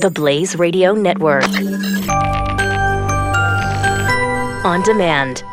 The 0.00 0.10
Blaze 0.10 0.56
Radio 0.56 0.94
Network. 0.94 1.44
On 4.64 4.80
demand. 4.82 5.44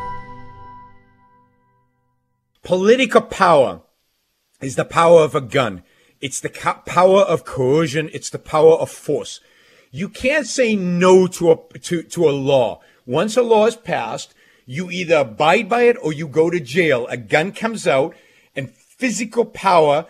Political 2.63 3.21
power 3.23 3.81
is 4.61 4.77
the 4.77 4.85
power 4.85 5.23
of 5.23 5.35
a 5.35 5.41
gun. 5.41 5.83
It's 6.21 6.39
the 6.39 6.47
power 6.47 7.23
of 7.23 7.43
coercion. 7.43 8.09
It's 8.13 8.29
the 8.29 8.39
power 8.39 8.75
of 8.75 8.89
force. 8.89 9.41
You 9.91 10.07
can't 10.07 10.47
say 10.47 10.77
no 10.77 11.27
to 11.27 11.51
a 11.51 11.79
to, 11.79 12.03
to 12.03 12.29
a 12.29 12.31
law. 12.31 12.79
Once 13.05 13.35
a 13.35 13.43
law 13.43 13.65
is 13.65 13.75
passed, 13.75 14.33
you 14.65 14.89
either 14.89 15.17
abide 15.17 15.67
by 15.67 15.81
it 15.81 15.97
or 16.01 16.13
you 16.13 16.25
go 16.25 16.49
to 16.49 16.61
jail. 16.61 17.05
A 17.07 17.17
gun 17.17 17.51
comes 17.51 17.85
out 17.85 18.15
and 18.55 18.71
physical 18.71 19.43
power 19.43 20.05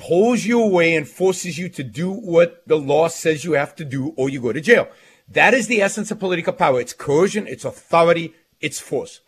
pulls 0.00 0.44
you 0.44 0.60
away 0.62 0.94
and 0.94 1.06
forces 1.06 1.58
you 1.58 1.68
to 1.68 1.84
do 1.84 2.10
what 2.10 2.66
the 2.66 2.78
law 2.78 3.06
says 3.08 3.44
you 3.44 3.52
have 3.52 3.74
to 3.76 3.84
do 3.84 4.14
or 4.16 4.28
you 4.28 4.40
go 4.40 4.52
to 4.52 4.60
jail. 4.60 4.88
That 5.28 5.54
is 5.54 5.68
the 5.68 5.82
essence 5.82 6.10
of 6.10 6.18
political 6.18 6.52
power. 6.52 6.80
It's 6.80 6.92
coercion, 6.92 7.46
it's 7.46 7.64
authority, 7.64 8.34
it's 8.60 8.80
force. 8.80 9.20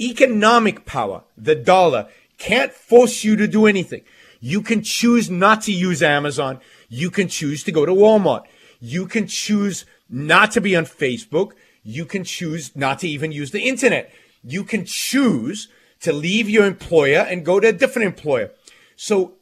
Economic 0.00 0.86
power, 0.86 1.24
the 1.36 1.54
dollar, 1.54 2.08
can't 2.38 2.72
force 2.72 3.24
you 3.24 3.36
to 3.36 3.48
do 3.48 3.66
anything. 3.66 4.02
You 4.40 4.62
can 4.62 4.82
choose 4.82 5.28
not 5.28 5.62
to 5.62 5.72
use 5.72 6.02
Amazon. 6.02 6.60
You 6.88 7.10
can 7.10 7.26
choose 7.26 7.64
to 7.64 7.72
go 7.72 7.84
to 7.84 7.92
Walmart. 7.92 8.44
You 8.80 9.06
can 9.06 9.26
choose 9.26 9.84
not 10.08 10.52
to 10.52 10.60
be 10.60 10.76
on 10.76 10.86
Facebook. 10.86 11.52
You 11.82 12.04
can 12.04 12.22
choose 12.22 12.76
not 12.76 13.00
to 13.00 13.08
even 13.08 13.32
use 13.32 13.50
the 13.50 13.68
internet. 13.68 14.12
You 14.44 14.62
can 14.62 14.84
choose 14.84 15.68
to 16.00 16.12
leave 16.12 16.48
your 16.48 16.64
employer 16.64 17.26
and 17.28 17.44
go 17.44 17.58
to 17.58 17.68
a 17.68 17.72
different 17.72 18.06
employer. 18.06 18.52
So 18.94 19.37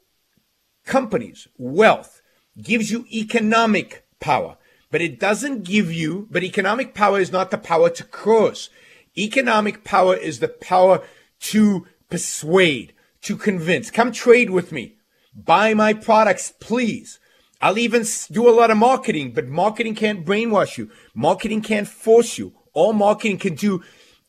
companies, 0.86 1.48
wealth 1.58 2.22
gives 2.60 2.90
you 2.90 3.04
economic 3.12 4.06
power, 4.20 4.56
but 4.90 5.02
it 5.02 5.20
doesn't 5.20 5.64
give 5.64 5.92
you, 5.92 6.26
but 6.30 6.42
economic 6.42 6.94
power 6.94 7.20
is 7.20 7.30
not 7.30 7.50
the 7.50 7.58
power 7.58 7.90
to 7.90 8.04
curse. 8.04 8.70
Economic 9.18 9.84
power 9.84 10.16
is 10.16 10.38
the 10.38 10.48
power 10.48 11.02
to 11.40 11.86
persuade, 12.08 12.94
to 13.22 13.36
convince. 13.36 13.90
Come 13.90 14.12
trade 14.12 14.50
with 14.50 14.72
me. 14.72 14.94
Buy 15.34 15.74
my 15.74 15.92
products, 15.92 16.52
please. 16.60 17.18
I'll 17.60 17.78
even 17.78 18.04
do 18.30 18.48
a 18.48 18.52
lot 18.52 18.70
of 18.70 18.76
marketing, 18.76 19.32
but 19.32 19.48
marketing 19.48 19.94
can't 19.94 20.24
brainwash 20.24 20.78
you. 20.78 20.90
Marketing 21.14 21.60
can't 21.60 21.88
force 21.88 22.38
you. 22.38 22.52
All 22.72 22.92
marketing 22.92 23.38
can 23.38 23.54
do 23.54 23.82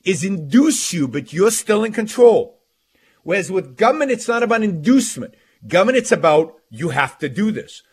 is 0.03 0.23
induce 0.23 0.93
you, 0.93 1.07
but 1.07 1.33
you're 1.33 1.51
still 1.51 1.83
in 1.83 1.91
control. 1.91 2.59
Whereas 3.23 3.51
with 3.51 3.75
government, 3.75 4.11
it's 4.11 4.27
not 4.27 4.43
about 4.43 4.63
inducement. 4.63 5.35
Government, 5.67 5.97
it's 5.97 6.11
about 6.11 6.55
you 6.69 6.89
have 6.89 7.17
to 7.19 7.29
do 7.29 7.51
this. 7.51 7.83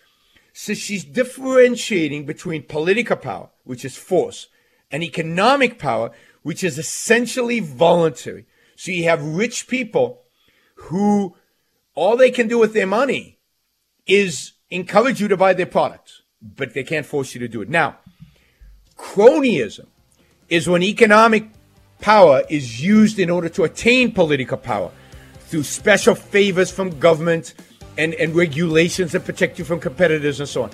So 0.53 0.75
she's 0.75 1.05
differentiating 1.05 2.27
between 2.27 2.63
political 2.63 3.17
power, 3.17 3.51
which 3.65 3.85
is 3.85 3.97
force, 3.97 4.47
and 4.91 5.03
economic 5.03 5.79
power, 5.79 6.11
which 6.43 6.63
is 6.63 6.79
essentially 6.79 7.61
voluntary. 7.61 8.47
So 8.77 8.93
you 8.93 9.05
have 9.05 9.23
rich 9.25 9.67
people 9.67 10.23
who 10.77 11.37
all 11.95 12.17
they 12.17 12.31
can 12.31 12.49
do 12.49 12.59
with 12.59 12.75
their 12.75 12.87
money 12.87 13.39
is 14.07 14.53
encourage 14.71 15.21
you 15.21 15.29
to 15.29 15.37
buy 15.37 15.55
their 15.55 15.67
products, 15.67 16.23
but 16.41 16.75
they 16.75 16.85
can't 16.85 17.07
force 17.07 17.35
you 17.35 17.41
to 17.41 17.49
do 17.49 17.63
it. 17.63 17.69
Now, 17.69 17.99
cronyism 18.97 19.87
is 20.49 20.69
when 20.69 20.83
economic 20.83 21.49
power 22.01 22.43
is 22.51 22.83
used 22.83 23.19
in 23.19 23.31
order 23.31 23.49
to 23.49 23.65
attain 23.65 24.13
political 24.13 24.59
power 24.59 24.91
through 25.55 25.63
special 25.63 26.17
favors 26.17 26.73
from 26.73 26.99
government 26.99 27.55
and, 27.97 28.13
and 28.15 28.35
regulations 28.35 29.13
that 29.13 29.25
protect 29.25 29.57
you 29.57 29.65
from 29.65 29.79
competitors 29.79 30.41
and 30.41 30.49
so 30.49 30.65
on. 30.65 30.71